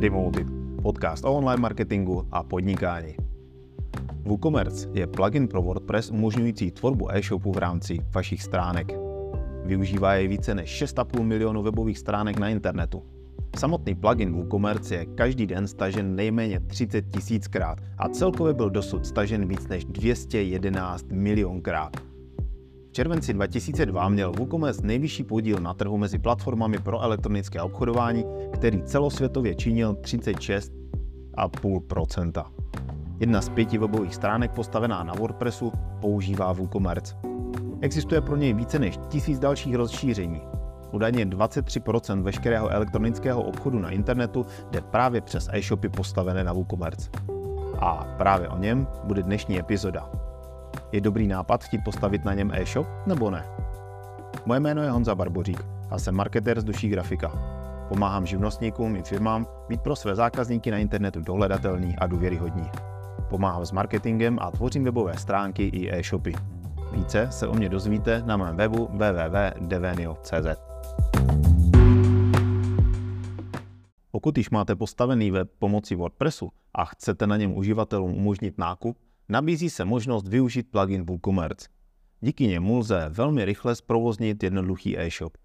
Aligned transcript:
Remoted, 0.00 0.46
podcast 0.82 1.24
o 1.24 1.34
online 1.34 1.60
marketingu 1.60 2.28
a 2.32 2.42
podnikání. 2.42 3.16
WooCommerce 4.24 4.88
je 4.92 5.06
plugin 5.06 5.48
pro 5.48 5.62
WordPress 5.62 6.10
umožňující 6.10 6.70
tvorbu 6.70 7.12
e-shopu 7.12 7.52
v 7.52 7.58
rámci 7.58 7.98
vašich 8.14 8.42
stránek. 8.42 8.92
Využívá 9.64 10.14
je 10.14 10.28
více 10.28 10.54
než 10.54 10.82
6,5 10.82 11.22
milionu 11.22 11.62
webových 11.62 11.98
stránek 11.98 12.38
na 12.38 12.48
internetu. 12.48 13.02
Samotný 13.58 13.94
plugin 13.94 14.32
WooCommerce 14.32 14.94
je 14.94 15.06
každý 15.06 15.46
den 15.46 15.66
stažen 15.66 16.16
nejméně 16.16 16.60
30 16.60 17.02
tisíckrát 17.02 17.78
a 17.98 18.08
celkově 18.08 18.54
byl 18.54 18.70
dosud 18.70 19.06
stažen 19.06 19.48
víc 19.48 19.68
než 19.68 19.84
211 19.84 21.06
milionkrát. 21.12 22.09
V 22.90 22.92
červenci 22.92 23.32
2002 23.32 24.08
měl 24.08 24.32
WooCommerce 24.32 24.86
nejvyšší 24.86 25.24
podíl 25.24 25.58
na 25.58 25.74
trhu 25.74 25.98
mezi 25.98 26.18
platformami 26.18 26.78
pro 26.78 27.00
elektronické 27.00 27.62
obchodování, 27.62 28.24
který 28.52 28.82
celosvětově 28.82 29.54
činil 29.54 29.94
36,5%. 29.94 32.44
Jedna 33.20 33.40
z 33.40 33.48
pěti 33.48 33.78
webových 33.78 34.14
stránek 34.14 34.50
postavená 34.50 35.02
na 35.02 35.14
WordPressu 35.14 35.72
používá 36.00 36.52
WooCommerce. 36.52 37.16
Existuje 37.80 38.20
pro 38.20 38.36
něj 38.36 38.52
více 38.52 38.78
než 38.78 38.98
tisíc 39.08 39.38
dalších 39.38 39.74
rozšíření. 39.74 40.40
Údajně 40.92 41.26
23% 41.26 42.22
veškerého 42.22 42.68
elektronického 42.68 43.42
obchodu 43.42 43.78
na 43.78 43.90
internetu 43.90 44.46
jde 44.70 44.80
právě 44.80 45.20
přes 45.20 45.48
e-shopy 45.52 45.88
postavené 45.88 46.44
na 46.44 46.52
WooCommerce. 46.52 47.10
A 47.78 48.04
právě 48.18 48.48
o 48.48 48.58
něm 48.58 48.86
bude 49.04 49.22
dnešní 49.22 49.58
epizoda. 49.58 50.19
Je 50.92 51.00
dobrý 51.00 51.26
nápad 51.26 51.64
chtít 51.64 51.84
postavit 51.84 52.24
na 52.24 52.34
něm 52.34 52.50
e-shop 52.54 52.86
nebo 53.06 53.30
ne? 53.30 53.44
Moje 54.46 54.60
jméno 54.60 54.82
je 54.82 54.90
Honza 54.90 55.14
Barbořík 55.14 55.64
a 55.90 55.98
jsem 55.98 56.14
marketér 56.14 56.60
z 56.60 56.64
duší 56.64 56.88
grafika. 56.88 57.32
Pomáhám 57.88 58.26
živnostníkům 58.26 58.96
i 58.96 59.02
firmám 59.02 59.46
být 59.68 59.80
pro 59.80 59.96
své 59.96 60.14
zákazníky 60.14 60.70
na 60.70 60.78
internetu 60.78 61.20
dohledatelný 61.20 61.96
a 61.96 62.06
důvěryhodní. 62.06 62.70
Pomáhám 63.28 63.66
s 63.66 63.72
marketingem 63.72 64.38
a 64.40 64.50
tvořím 64.50 64.84
webové 64.84 65.18
stránky 65.18 65.62
i 65.62 65.98
e-shopy. 65.98 66.34
Více 66.92 67.28
se 67.30 67.48
o 67.48 67.54
mě 67.54 67.68
dozvíte 67.68 68.22
na 68.26 68.36
mém 68.36 68.56
webu 68.56 68.88
www.devenio.cz. 68.92 70.60
Pokud 74.10 74.38
již 74.38 74.50
máte 74.50 74.76
postavený 74.76 75.30
web 75.30 75.50
pomocí 75.58 75.94
WordPressu 75.94 76.50
a 76.74 76.84
chcete 76.84 77.26
na 77.26 77.36
něm 77.36 77.56
uživatelům 77.56 78.14
umožnit 78.14 78.58
nákup, 78.58 78.96
nabízí 79.30 79.70
se 79.70 79.84
možnost 79.84 80.28
využít 80.28 80.70
plugin 80.70 81.06
WooCommerce. 81.06 81.68
Díky 82.20 82.46
němu 82.46 82.78
lze 82.78 83.08
velmi 83.08 83.44
rychle 83.44 83.76
zprovoznit 83.76 84.42
jednoduchý 84.42 84.98
e-shop. 84.98 85.36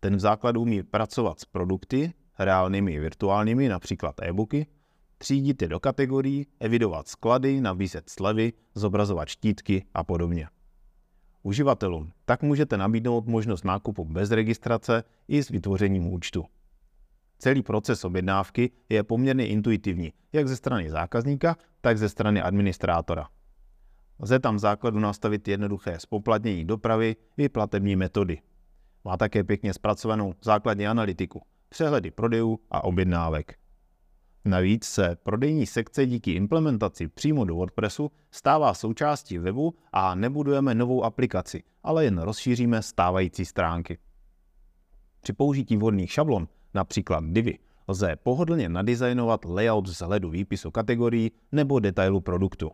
Ten 0.00 0.16
v 0.16 0.20
základu 0.20 0.62
umí 0.62 0.82
pracovat 0.82 1.40
s 1.40 1.44
produkty, 1.44 2.12
reálnými 2.38 2.92
i 2.92 2.98
virtuálními, 2.98 3.68
například 3.68 4.14
e-booky, 4.22 4.66
třídit 5.18 5.62
je 5.62 5.68
do 5.68 5.80
kategorií, 5.80 6.46
evidovat 6.60 7.08
sklady, 7.08 7.60
nabízet 7.60 8.10
slevy, 8.10 8.52
zobrazovat 8.74 9.28
štítky 9.28 9.84
a 9.94 10.04
podobně. 10.04 10.48
Uživatelům 11.42 12.12
tak 12.24 12.42
můžete 12.42 12.76
nabídnout 12.76 13.26
možnost 13.26 13.64
nákupu 13.64 14.04
bez 14.04 14.30
registrace 14.30 15.04
i 15.28 15.42
s 15.42 15.48
vytvořením 15.48 16.12
účtu. 16.12 16.44
Celý 17.38 17.62
proces 17.62 18.04
objednávky 18.04 18.70
je 18.88 19.02
poměrně 19.02 19.46
intuitivní, 19.48 20.12
jak 20.32 20.48
ze 20.48 20.56
strany 20.56 20.90
zákazníka, 20.90 21.56
tak 21.80 21.98
ze 21.98 22.08
strany 22.08 22.42
administrátora. 22.42 23.28
Lze 24.20 24.38
tam 24.38 24.56
v 24.56 24.58
základu 24.58 24.98
nastavit 24.98 25.48
jednoduché 25.48 26.00
spoplatnění 26.00 26.64
dopravy 26.64 27.16
i 27.36 27.48
platební 27.48 27.96
metody. 27.96 28.40
Má 29.04 29.16
také 29.16 29.44
pěkně 29.44 29.74
zpracovanou 29.74 30.34
základní 30.42 30.86
analytiku, 30.86 31.42
přehledy 31.68 32.10
prodejů 32.10 32.58
a 32.70 32.84
objednávek. 32.84 33.58
Navíc 34.44 34.84
se 34.84 35.16
prodejní 35.22 35.66
sekce 35.66 36.06
díky 36.06 36.32
implementaci 36.32 37.08
přímo 37.08 37.44
do 37.44 37.54
WordPressu 37.54 38.10
stává 38.30 38.74
součástí 38.74 39.38
webu 39.38 39.74
a 39.92 40.14
nebudujeme 40.14 40.74
novou 40.74 41.04
aplikaci, 41.04 41.62
ale 41.82 42.04
jen 42.04 42.18
rozšíříme 42.18 42.82
stávající 42.82 43.44
stránky. 43.44 43.98
Při 45.20 45.32
použití 45.32 45.76
vhodných 45.76 46.12
šablon 46.12 46.48
například 46.76 47.24
divy, 47.24 47.58
lze 47.88 48.16
pohodlně 48.22 48.68
nadizajnovat 48.68 49.44
layout 49.44 49.88
vzhledu 49.88 50.30
výpisu 50.30 50.70
kategorií 50.70 51.32
nebo 51.52 51.80
detailu 51.80 52.20
produktu. 52.20 52.70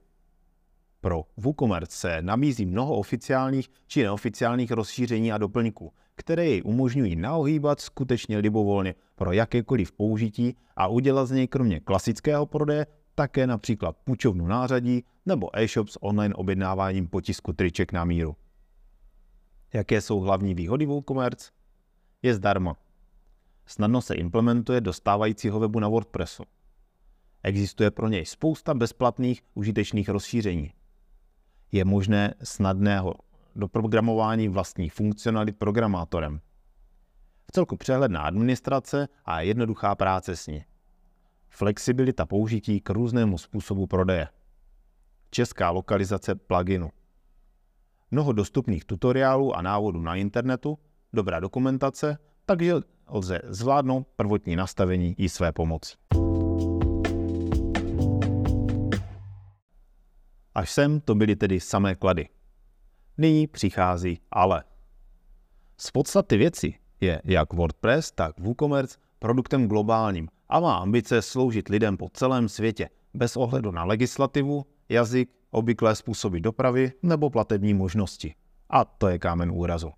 Pro 1.01 1.25
WooCommerce 1.37 1.97
se 1.97 2.23
nabízí 2.23 2.67
mnoho 2.67 2.97
oficiálních 2.97 3.69
či 3.87 4.03
neoficiálních 4.03 4.71
rozšíření 4.71 5.33
a 5.33 5.39
doplňků, 5.39 5.93
které 6.15 6.47
jej 6.47 6.63
umožňují 6.65 7.17
naohýbat 7.17 7.81
skutečně 7.81 8.39
libovolně 8.39 8.95
pro 9.15 9.33
jakékoliv 9.33 9.93
použití 9.93 10.57
a 10.77 10.89
udělat 10.89 11.27
z 11.27 11.31
něj 11.31 11.49
kromě 11.49 11.81
klasického 11.81 12.47
prodeje 12.47 12.87
také 13.15 13.47
například 13.47 13.97
půjčovnu 14.05 14.47
nářadí 14.47 15.05
nebo 15.27 15.59
e-shop 15.59 15.89
s 15.89 16.03
online 16.03 16.35
objednáváním 16.35 17.09
potisku 17.09 17.53
triček 17.53 17.93
na 17.93 18.05
míru. 18.05 18.37
Jaké 19.75 20.01
jsou 20.01 20.21
hlavní 20.21 20.55
výhody 20.55 20.87
WooCommerce? 20.87 21.51
Je 22.23 22.35
zdarma 22.35 22.77
snadno 23.67 24.03
se 24.03 24.15
implementuje 24.15 24.81
do 24.81 24.93
stávajícího 24.93 25.61
webu 25.61 25.81
na 25.81 25.89
WordPressu. 25.89 26.43
Existuje 27.43 27.91
pro 27.91 28.09
něj 28.09 28.27
spousta 28.27 28.75
bezplatných 28.75 29.43
užitečných 29.55 30.09
rozšíření. 30.09 30.73
Je 31.73 31.85
možné 31.85 32.35
snadného 32.43 33.15
doprogramování 33.57 34.49
vlastních 34.49 34.93
funkcionalit 34.93 35.59
programátorem. 35.59 36.41
V 37.49 37.53
celku 37.53 37.77
přehledná 37.77 38.23
administrace 38.23 39.09
a 39.25 39.41
jednoduchá 39.41 39.95
práce 39.95 40.37
s 40.37 40.47
ní. 40.47 40.65
Flexibilita 41.49 42.27
použití 42.27 42.81
k 42.81 42.91
různému 42.91 43.39
způsobu 43.39 43.87
prodeje. 43.87 44.29
Česká 45.31 45.71
lokalizace 45.71 46.35
pluginu. 46.35 46.91
Mnoho 48.11 48.33
dostupných 48.33 48.85
tutoriálů 48.85 49.57
a 49.57 49.63
návodů 49.63 50.01
na 50.01 50.15
internetu, 50.15 50.79
dobrá 51.13 51.41
dokumentace, 51.41 52.19
takže 52.47 52.75
lze 53.13 53.41
zvládnout 53.45 54.07
prvotní 54.17 54.57
nastavení 54.57 55.15
i 55.19 55.29
své 55.29 55.53
pomoci. 55.53 55.95
Až 60.55 60.71
sem 60.71 61.01
to 61.01 61.15
byly 61.15 61.37
tedy 61.37 61.61
samé 61.61 61.95
klady. 61.95 62.29
Nyní 63.19 63.47
přichází 63.47 64.21
ale. 64.31 64.65
Z 65.77 65.91
podstaty 65.91 66.37
věci 66.37 66.75
je 67.01 67.23
jak 67.25 67.53
WordPress, 67.53 68.13
tak 68.13 68.41
WooCommerce 68.41 68.99
produktem 69.19 69.69
globálním 69.69 70.29
a 70.49 70.61
má 70.61 70.77
ambice 70.77 71.23
sloužit 71.23 71.69
lidem 71.69 71.97
po 71.97 72.09
celém 72.15 72.49
světě, 72.49 72.89
bez 73.15 73.37
ohledu 73.37 73.71
na 73.71 73.85
legislativu, 73.85 74.67
jazyk, 74.89 75.31
obvyklé 75.51 75.97
způsoby 75.97 76.39
dopravy 76.39 76.93
nebo 77.03 77.31
platební 77.31 77.75
možnosti. 77.75 78.35
A 78.71 78.85
to 78.85 79.09
je 79.09 79.19
kámen 79.19 79.51
úrazu. 79.51 79.93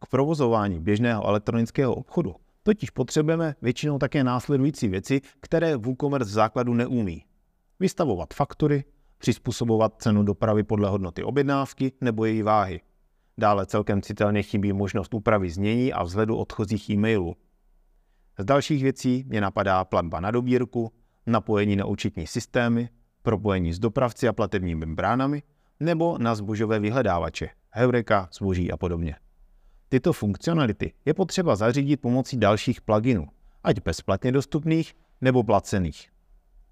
K 0.00 0.06
provozování 0.06 0.80
běžného 0.80 1.26
elektronického 1.26 1.94
obchodu 1.94 2.34
totiž 2.62 2.90
potřebujeme 2.90 3.54
většinou 3.62 3.98
také 3.98 4.24
následující 4.24 4.88
věci, 4.88 5.20
které 5.40 5.76
WooCommerce 5.76 6.30
v 6.30 6.32
základu 6.32 6.74
neumí. 6.74 7.24
Vystavovat 7.80 8.34
faktury, 8.34 8.84
přizpůsobovat 9.18 10.02
cenu 10.02 10.22
dopravy 10.22 10.62
podle 10.62 10.88
hodnoty 10.88 11.22
objednávky 11.22 11.92
nebo 12.00 12.24
její 12.24 12.42
váhy. 12.42 12.80
Dále 13.38 13.66
celkem 13.66 14.02
citelně 14.02 14.42
chybí 14.42 14.72
možnost 14.72 15.14
úpravy 15.14 15.50
znění 15.50 15.92
a 15.92 16.02
vzhledu 16.02 16.36
odchozích 16.36 16.90
e-mailů. 16.90 17.36
Z 18.38 18.44
dalších 18.44 18.82
věcí 18.82 19.24
mě 19.28 19.40
napadá 19.40 19.84
platba 19.84 20.20
na 20.20 20.30
dobírku, 20.30 20.92
napojení 21.26 21.76
na 21.76 21.84
účetní 21.84 22.26
systémy, 22.26 22.88
propojení 23.22 23.72
s 23.72 23.78
dopravci 23.78 24.28
a 24.28 24.32
platebními 24.32 24.86
bránami 24.86 25.42
nebo 25.80 26.18
na 26.18 26.34
zbožové 26.34 26.78
vyhledávače, 26.78 27.48
Heureka, 27.70 28.28
zboží 28.32 28.72
a 28.72 28.76
podobně. 28.76 29.16
Tyto 29.92 30.12
funkcionality 30.12 30.92
je 31.04 31.14
potřeba 31.14 31.56
zařídit 31.56 31.96
pomocí 31.96 32.36
dalších 32.36 32.80
pluginů, 32.80 33.26
ať 33.64 33.82
bezplatně 33.84 34.32
dostupných 34.32 34.96
nebo 35.20 35.42
placených. 35.42 36.10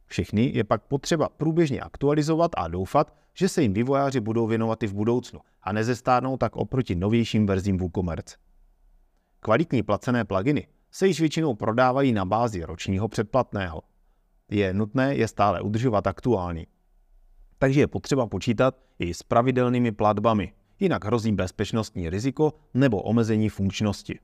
Všechny 0.07 0.53
je 0.55 0.65
pak 0.65 0.83
potřeba 0.83 1.29
průběžně 1.29 1.81
aktualizovat 1.81 2.51
a 2.57 2.69
doufat, 2.69 3.15
že 3.35 3.49
se 3.49 3.63
jim 3.63 3.73
vývojáři 3.73 4.21
budou 4.21 4.47
věnovat 4.47 4.83
i 4.83 4.87
v 4.87 4.95
budoucnu 4.95 5.41
a 5.63 5.73
nezestárnou 5.73 6.37
tak 6.37 6.57
oproti 6.57 6.95
novějším 6.95 7.47
verzím 7.47 7.79
WooCommerce. 7.79 8.37
Kvalitní 9.41 9.83
placené 9.83 10.25
pluginy 10.25 10.67
se 10.91 11.07
již 11.07 11.21
většinou 11.21 11.55
prodávají 11.55 12.13
na 12.13 12.25
bázi 12.25 12.65
ročního 12.65 13.09
předplatného. 13.09 13.83
Je 14.51 14.75
nutné 14.75 15.15
je 15.15 15.29
stále 15.29 15.61
udržovat 15.61 16.07
aktuální. 16.07 16.67
Takže 17.59 17.81
je 17.81 17.87
potřeba 17.87 18.27
počítat 18.27 18.75
i 18.99 19.15
s 19.15 19.23
pravidelnými 19.23 19.93
platbami, 19.93 20.53
jinak 20.81 21.05
hrozí 21.05 21.33
bezpečnostní 21.33 22.11
riziko 22.11 22.53
nebo 22.75 23.03
omezení 23.03 23.49
funkčnosti. 23.49 24.19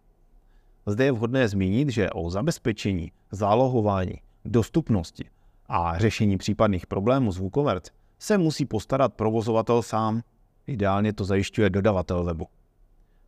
Zde 0.87 1.05
je 1.05 1.13
vhodné 1.13 1.49
zmínit, 1.49 1.89
že 1.89 2.11
o 2.11 2.31
zabezpečení, 2.31 3.13
zálohování, 3.31 4.15
dostupnosti 4.45 5.25
a 5.67 5.99
řešení 5.99 6.39
případných 6.39 6.87
problémů 6.87 7.33
s 7.33 7.39
WooCommerce 7.39 7.93
se 8.19 8.39
musí 8.39 8.65
postarat 8.65 9.15
provozovatel 9.15 9.83
sám. 9.83 10.23
Ideálně 10.67 11.13
to 11.13 11.25
zajišťuje 11.25 11.71
dodavatel 11.71 12.25
webu. 12.25 12.47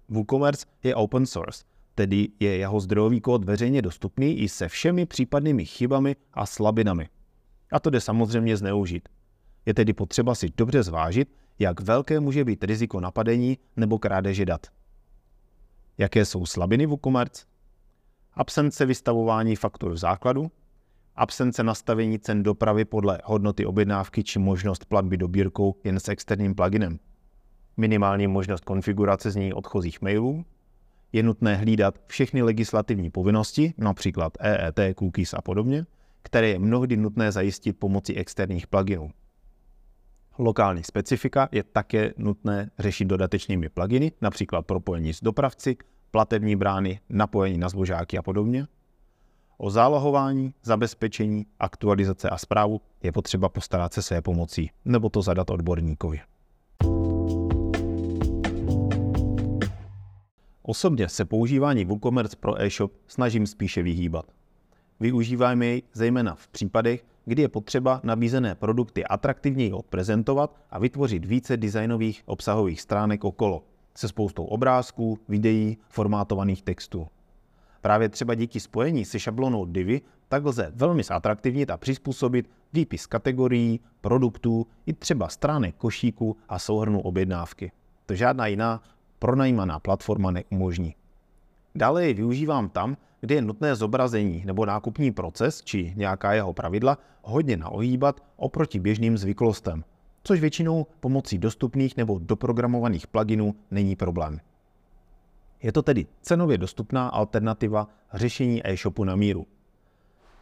WooCommerce 0.09 0.67
je 0.83 0.95
open 0.95 1.27
source, 1.27 1.65
tedy 1.95 2.29
je 2.41 2.57
jeho 2.57 2.81
zdrojový 2.81 3.21
kód 3.21 3.45
veřejně 3.45 3.83
dostupný 3.83 4.39
i 4.39 4.49
se 4.49 4.69
všemi 4.69 5.07
případnými 5.07 5.65
chybami 5.65 6.17
a 6.35 6.47
slabinami. 6.47 7.09
A 7.73 7.81
to 7.81 7.91
jde 7.91 8.01
samozřejmě 8.01 8.57
zneužít. 8.57 9.09
Je 9.67 9.75
tedy 9.75 9.93
potřeba 9.93 10.35
si 10.35 10.53
dobře 10.57 10.83
zvážit, 10.83 11.29
jak 11.59 11.81
velké 11.81 12.21
může 12.21 12.45
být 12.45 12.65
riziko 12.65 13.01
napadení 13.01 13.59
nebo 13.77 13.99
krádeže 13.99 14.45
dat. 14.45 14.67
Jaké 15.99 16.25
jsou 16.25 16.47
slabiny 16.47 16.87
WooCommerce? 16.87 17.45
Absence 18.35 18.87
vystavování 18.87 19.57
faktur 19.57 19.93
v 19.93 19.97
základu, 19.97 20.51
absence 21.15 21.63
nastavení 21.63 22.19
cen 22.19 22.43
dopravy 22.43 22.85
podle 22.85 23.21
hodnoty 23.25 23.67
objednávky 23.67 24.25
či 24.25 24.39
možnost 24.39 24.85
platby 24.85 25.17
dobírkou 25.17 25.75
jen 25.85 26.01
s 26.01 26.09
externím 26.09 26.55
pluginem, 26.55 26.99
minimální 27.77 28.27
možnost 28.27 28.65
konfigurace 28.65 29.31
zní 29.31 29.53
odchozích 29.53 30.03
mailů, 30.03 30.45
je 31.13 31.23
nutné 31.23 31.57
hlídat 31.57 31.99
všechny 32.07 32.43
legislativní 32.43 33.11
povinnosti, 33.11 33.75
například 33.79 34.33
EET, 34.41 34.81
cookies 34.99 35.35
a 35.35 35.43
podobně, 35.43 35.87
které 36.23 36.49
je 36.49 36.59
mnohdy 36.59 36.97
nutné 36.97 37.33
zajistit 37.33 37.73
pomocí 37.73 38.17
externích 38.17 38.67
pluginů. 38.67 39.11
Lokální 40.39 40.85
specifika 40.85 41.49
je 41.53 41.63
také 41.63 42.13
nutné 42.17 42.71
řešit 42.79 43.05
dodatečnými 43.05 43.69
pluginy, 43.69 44.13
například 44.21 44.67
propojení 44.67 45.15
s 45.15 45.21
dopravci, 45.21 45.77
platební 46.11 46.57
brány, 46.57 47.01
napojení 47.09 47.59
na 47.59 47.69
zbožáky 47.69 48.19
a 48.19 48.23
podobně. 48.23 48.67
O 49.59 49.71
zálohování, 49.71 50.55
zabezpečení, 50.63 51.47
aktualizace 51.61 52.31
a 52.31 52.39
zprávu 52.39 52.81
je 53.03 53.13
potřeba 53.13 53.49
postarat 53.49 53.93
se 53.93 54.03
své 54.03 54.23
pomocí, 54.23 54.71
nebo 54.85 55.09
to 55.09 55.23
zadat 55.23 55.51
odborníkovi. 55.51 56.21
Osobně 60.63 61.09
se 61.09 61.25
používání 61.25 61.85
WooCommerce 61.85 62.37
pro 62.37 62.63
e-shop 62.63 62.93
snažím 63.07 63.47
spíše 63.47 63.83
vyhýbat. 63.83 64.27
Využíváme 65.01 65.67
jej 65.67 65.83
zejména 65.93 66.35
v 66.35 66.49
případech, 66.49 67.05
kdy 67.27 67.43
je 67.43 67.49
potřeba 67.49 68.01
nabízené 68.03 68.55
produkty 68.55 69.05
atraktivněji 69.05 69.73
odprezentovat 69.73 70.57
a 70.71 70.79
vytvořit 70.79 71.25
více 71.25 71.57
designových 71.57 72.23
obsahových 72.27 72.81
stránek 72.81 73.25
okolo, 73.25 73.63
se 73.95 74.09
spoustou 74.09 74.45
obrázků, 74.45 75.19
videí, 75.29 75.79
formátovaných 75.89 76.63
textů. 76.63 77.07
Právě 77.81 78.09
třeba 78.09 78.35
díky 78.35 78.61
spojení 78.61 79.05
se 79.05 79.19
šablonou 79.19 79.65
Divi 79.65 80.01
tak 80.29 80.45
lze 80.45 80.73
velmi 80.75 81.03
zatraktivnit 81.03 81.71
a 81.71 81.77
přizpůsobit 81.77 82.51
výpis 82.73 83.07
kategorií, 83.07 83.81
produktů 84.01 84.67
i 84.87 84.93
třeba 84.93 85.29
stránek 85.29 85.75
košíku 85.77 86.37
a 86.49 86.59
souhrnu 86.59 87.01
objednávky. 87.01 87.73
To 88.07 88.15
žádná 88.15 88.47
jiná 88.47 88.83
pronajímaná 89.19 89.79
platforma 89.79 90.31
neumožní. 90.31 90.95
Dále 91.75 92.07
ji 92.07 92.15
využívám 92.15 92.69
tam, 92.69 92.97
kde 93.21 93.35
je 93.35 93.43
nutné 93.43 93.77
zobrazení 93.77 94.43
nebo 94.47 94.67
nákupní 94.67 95.13
proces 95.13 95.63
či 95.63 95.93
nějaká 95.97 96.33
jeho 96.33 96.53
pravidla 96.53 96.99
hodně 97.23 97.57
naohýbat 97.57 98.21
oproti 98.37 98.81
běžným 98.81 99.19
zvyklostem, 99.19 99.85
což 100.23 100.41
většinou 100.41 100.87
pomocí 101.01 101.39
dostupných 101.39 101.97
nebo 101.97 102.19
doprogramovaných 102.23 103.07
pluginů 103.07 103.55
není 103.71 103.97
problém. 103.97 104.41
Je 105.63 105.73
to 105.73 105.83
tedy 105.83 106.07
cenově 106.23 106.59
dostupná 106.59 107.09
alternativa 107.09 107.89
řešení 108.15 108.67
e-shopu 108.67 109.05
na 109.05 109.17
míru. 109.17 109.47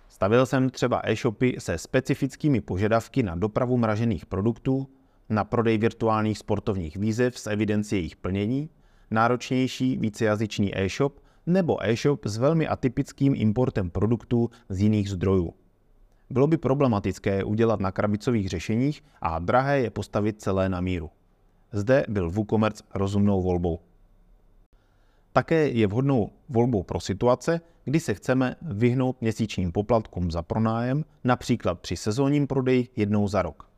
Stavil 0.08 0.46
jsem 0.46 0.70
třeba 0.70 1.02
e-shopy 1.04 1.56
se 1.58 1.78
specifickými 1.78 2.60
požadavky 2.60 3.22
na 3.22 3.34
dopravu 3.34 3.76
mražených 3.76 4.26
produktů, 4.26 4.88
na 5.28 5.44
prodej 5.44 5.78
virtuálních 5.78 6.38
sportovních 6.38 6.96
výzev 6.96 7.38
s 7.38 7.46
evidencí 7.46 7.96
jejich 7.96 8.16
plnění, 8.16 8.70
náročnější 9.10 9.96
vícejazyčný 9.96 10.78
e-shop 10.78 11.20
nebo 11.46 11.86
e-shop 11.86 12.24
s 12.26 12.36
velmi 12.36 12.68
atypickým 12.68 13.34
importem 13.36 13.90
produktů 13.90 14.50
z 14.68 14.80
jiných 14.80 15.10
zdrojů. 15.10 15.54
Bylo 16.30 16.46
by 16.46 16.56
problematické 16.56 17.44
udělat 17.44 17.80
na 17.80 17.92
krabicových 17.92 18.48
řešeních 18.48 19.04
a 19.20 19.38
drahé 19.38 19.80
je 19.80 19.90
postavit 19.90 20.42
celé 20.42 20.68
na 20.68 20.80
míru. 20.80 21.10
Zde 21.72 22.04
byl 22.08 22.30
WooCommerce 22.30 22.84
rozumnou 22.94 23.42
volbou. 23.42 23.78
Také 25.32 25.68
je 25.68 25.86
vhodnou 25.86 26.30
volbou 26.48 26.82
pro 26.82 27.00
situace, 27.00 27.60
kdy 27.84 28.00
se 28.00 28.14
chceme 28.14 28.56
vyhnout 28.62 29.20
měsíčním 29.20 29.72
poplatkům 29.72 30.30
za 30.30 30.42
pronájem, 30.42 31.04
například 31.24 31.80
při 31.80 31.96
sezónním 31.96 32.46
prodeji 32.46 32.88
jednou 32.96 33.28
za 33.28 33.42
rok. 33.42 33.68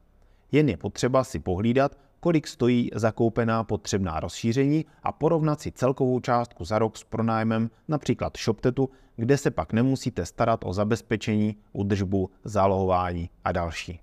Jen 0.52 0.68
je 0.68 0.76
potřeba 0.76 1.24
si 1.24 1.38
pohlídat, 1.38 1.98
kolik 2.26 2.46
stojí 2.46 2.90
zakoupená 2.94 3.64
potřebná 3.64 4.20
rozšíření 4.20 4.84
a 5.02 5.12
porovnat 5.12 5.60
si 5.60 5.72
celkovou 5.72 6.20
částku 6.20 6.64
za 6.64 6.78
rok 6.78 6.96
s 6.96 7.04
pronájmem 7.04 7.70
například 7.88 8.36
ShopTetu, 8.36 8.88
kde 9.16 9.36
se 9.36 9.50
pak 9.50 9.72
nemusíte 9.72 10.26
starat 10.26 10.60
o 10.64 10.72
zabezpečení, 10.72 11.56
údržbu, 11.72 12.30
zálohování 12.44 13.30
a 13.44 13.52
další. 13.52 14.00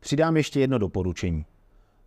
Přidám 0.00 0.36
ještě 0.36 0.60
jedno 0.60 0.78
doporučení. 0.78 1.44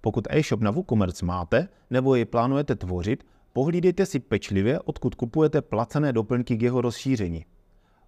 Pokud 0.02 0.28
e-shop 0.30 0.62
na 0.62 0.72
WooCommerce 0.72 1.26
máte 1.26 1.68
nebo 1.90 2.16
ji 2.16 2.26
plánujete 2.26 2.76
tvořit, 2.76 3.26
pohlídejte 3.54 4.06
si 4.06 4.20
pečlivě, 4.20 4.80
odkud 4.80 5.16
kupujete 5.16 5.62
placené 5.62 6.14
doplňky 6.14 6.58
k 6.58 6.62
jeho 6.62 6.82
rozšíření. 6.82 7.46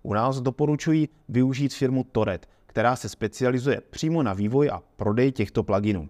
U 0.03 0.13
nás 0.13 0.41
doporučuji 0.41 1.07
využít 1.29 1.73
firmu 1.73 2.03
Toret, 2.11 2.49
která 2.65 2.95
se 2.95 3.09
specializuje 3.09 3.81
přímo 3.89 4.23
na 4.23 4.33
vývoj 4.33 4.69
a 4.69 4.81
prodej 4.95 5.31
těchto 5.31 5.63
pluginů. 5.63 6.09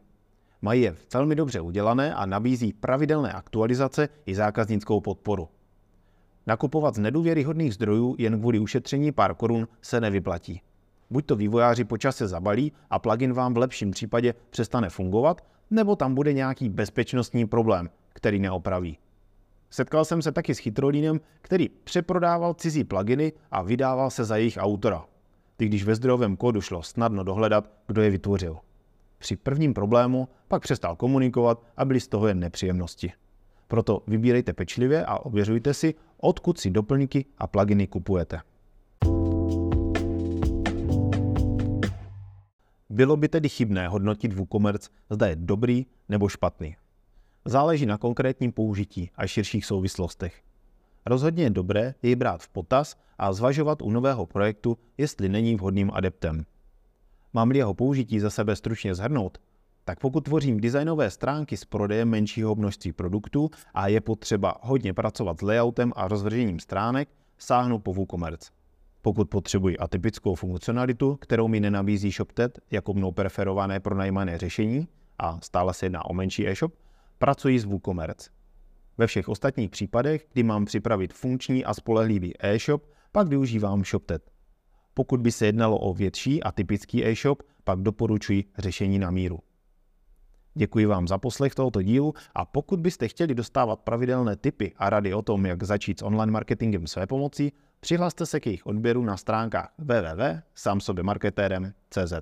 Mají 0.61 0.81
je 0.81 0.95
velmi 1.13 1.35
dobře 1.35 1.61
udělané 1.61 2.13
a 2.13 2.25
nabízí 2.25 2.73
pravidelné 2.73 3.33
aktualizace 3.33 4.09
i 4.25 4.35
zákaznickou 4.35 5.01
podporu. 5.01 5.49
Nakupovat 6.47 6.95
z 6.95 6.99
nedůvěryhodných 6.99 7.73
zdrojů 7.73 8.15
jen 8.17 8.39
kvůli 8.39 8.59
ušetření 8.59 9.11
pár 9.11 9.35
korun 9.35 9.67
se 9.81 10.01
nevyplatí. 10.01 10.61
Buď 11.09 11.25
to 11.25 11.35
vývojáři 11.35 11.83
po 11.83 11.97
čase 11.97 12.27
zabalí 12.27 12.71
a 12.89 12.99
plugin 12.99 13.33
vám 13.33 13.53
v 13.53 13.57
lepším 13.57 13.91
případě 13.91 14.33
přestane 14.49 14.89
fungovat, 14.89 15.41
nebo 15.69 15.95
tam 15.95 16.15
bude 16.15 16.33
nějaký 16.33 16.69
bezpečnostní 16.69 17.45
problém, 17.47 17.89
který 18.13 18.39
neopraví. 18.39 18.97
Setkal 19.69 20.05
jsem 20.05 20.21
se 20.21 20.31
taky 20.31 20.55
s 20.55 20.57
chytrolínem, 20.57 21.19
který 21.41 21.69
přeprodával 21.69 22.53
cizí 22.53 22.83
pluginy 22.83 23.33
a 23.51 23.61
vydával 23.61 24.09
se 24.09 24.25
za 24.25 24.37
jejich 24.37 24.57
autora 24.59 25.05
i 25.61 25.65
když 25.65 25.83
ve 25.83 25.95
zdrojovém 25.95 26.37
kódu 26.37 26.61
šlo 26.61 26.83
snadno 26.83 27.23
dohledat, 27.23 27.69
kdo 27.87 28.01
je 28.01 28.09
vytvořil. 28.09 28.57
Při 29.21 29.35
prvním 29.35 29.73
problému 29.73 30.27
pak 30.47 30.61
přestal 30.61 30.95
komunikovat 30.95 31.63
a 31.77 31.85
byly 31.85 31.99
z 31.99 32.07
toho 32.07 32.27
jen 32.27 32.39
nepříjemnosti. 32.39 33.11
Proto 33.67 34.03
vybírejte 34.07 34.53
pečlivě 34.53 35.05
a 35.05 35.17
ověřujte 35.17 35.73
si, 35.73 35.95
odkud 36.17 36.59
si 36.59 36.71
doplňky 36.71 37.25
a 37.37 37.47
pluginy 37.47 37.87
kupujete. 37.87 38.39
Bylo 42.89 43.17
by 43.17 43.29
tedy 43.29 43.49
chybné 43.49 43.87
hodnotit 43.87 44.33
WooCommerce, 44.33 44.89
zda 45.09 45.27
je 45.27 45.35
dobrý 45.35 45.85
nebo 46.09 46.29
špatný. 46.29 46.75
Záleží 47.45 47.85
na 47.85 47.97
konkrétním 47.97 48.51
použití 48.51 49.11
a 49.15 49.27
širších 49.27 49.65
souvislostech. 49.65 50.41
Rozhodně 51.05 51.43
je 51.43 51.49
dobré 51.49 51.93
jej 52.03 52.15
brát 52.15 52.41
v 52.41 52.49
potaz 52.49 52.95
a 53.17 53.33
zvažovat 53.33 53.81
u 53.81 53.91
nového 53.91 54.25
projektu, 54.25 54.77
jestli 54.97 55.29
není 55.29 55.55
vhodným 55.55 55.91
adeptem. 55.93 56.45
Mám-li 57.33 57.57
jeho 57.57 57.73
použití 57.73 58.19
za 58.19 58.29
sebe 58.29 58.55
stručně 58.55 58.95
zhrnout, 58.95 59.37
tak 59.85 59.99
pokud 59.99 60.21
tvořím 60.21 60.59
designové 60.59 61.11
stránky 61.11 61.57
s 61.57 61.65
prodejem 61.65 62.09
menšího 62.09 62.55
množství 62.55 62.91
produktů 62.91 63.49
a 63.73 63.87
je 63.87 64.01
potřeba 64.01 64.57
hodně 64.61 64.93
pracovat 64.93 65.39
s 65.39 65.41
layoutem 65.41 65.93
a 65.95 66.07
rozvržením 66.07 66.59
stránek, 66.59 67.09
sáhnu 67.37 67.79
po 67.79 67.93
WooCommerce. 67.93 68.51
Pokud 69.01 69.29
potřebuji 69.29 69.77
atypickou 69.77 70.35
funkcionalitu, 70.35 71.15
kterou 71.15 71.47
mi 71.47 71.59
nenabízí 71.59 72.11
ShopTet 72.11 72.59
jako 72.71 72.93
mnou 72.93 73.11
preferované 73.11 73.79
pronajímané 73.79 74.37
řešení, 74.37 74.87
a 75.19 75.39
stále 75.41 75.73
se 75.73 75.85
jedná 75.85 76.05
o 76.05 76.13
menší 76.13 76.47
e-shop, 76.47 76.73
pracuji 77.17 77.59
s 77.59 77.65
WooCommerce. 77.65 78.29
Ve 78.97 79.07
všech 79.07 79.29
ostatních 79.29 79.69
případech, 79.69 80.25
kdy 80.33 80.43
mám 80.43 80.65
připravit 80.65 81.13
funkční 81.13 81.65
a 81.65 81.73
spolehlivý 81.73 82.33
e-shop, 82.39 82.83
pak 83.11 83.27
využívám 83.27 83.83
ShopTet. 83.83 84.31
Pokud 84.93 85.21
by 85.21 85.31
se 85.31 85.45
jednalo 85.45 85.79
o 85.79 85.93
větší 85.93 86.43
a 86.43 86.51
typický 86.51 87.05
e-shop, 87.05 87.43
pak 87.63 87.79
doporučuji 87.79 88.45
řešení 88.57 88.99
na 88.99 89.11
míru. 89.11 89.39
Děkuji 90.53 90.85
vám 90.85 91.07
za 91.07 91.17
poslech 91.17 91.55
tohoto 91.55 91.81
dílu 91.81 92.13
a 92.35 92.45
pokud 92.45 92.79
byste 92.79 93.07
chtěli 93.07 93.35
dostávat 93.35 93.79
pravidelné 93.79 94.35
tipy 94.35 94.73
a 94.77 94.89
rady 94.89 95.13
o 95.13 95.21
tom, 95.21 95.45
jak 95.45 95.63
začít 95.63 95.99
s 95.99 96.03
online 96.03 96.31
marketingem 96.31 96.87
své 96.87 97.07
pomocí, 97.07 97.51
přihlaste 97.79 98.25
se 98.25 98.39
k 98.39 98.45
jejich 98.45 98.65
odběru 98.65 99.03
na 99.03 99.17
stránkách 99.17 99.73
www.samsobemarketérem.cz. 99.77 102.13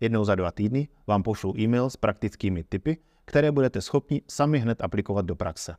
Jednou 0.00 0.24
za 0.24 0.34
dva 0.34 0.52
týdny 0.52 0.88
vám 1.06 1.22
pošlu 1.22 1.58
e-mail 1.58 1.90
s 1.90 1.96
praktickými 1.96 2.64
tipy, 2.64 2.98
které 3.24 3.52
budete 3.52 3.80
schopni 3.80 4.22
sami 4.28 4.58
hned 4.58 4.82
aplikovat 4.82 5.26
do 5.26 5.36
praxe. 5.36 5.74